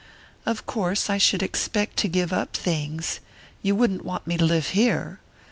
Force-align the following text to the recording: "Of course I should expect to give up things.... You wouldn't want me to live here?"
"Of 0.47 0.65
course 0.65 1.11
I 1.11 1.19
should 1.19 1.43
expect 1.43 1.97
to 1.97 2.07
give 2.07 2.33
up 2.33 2.57
things.... 2.57 3.19
You 3.61 3.75
wouldn't 3.75 4.03
want 4.03 4.25
me 4.25 4.35
to 4.35 4.45
live 4.45 4.69
here?" 4.69 5.19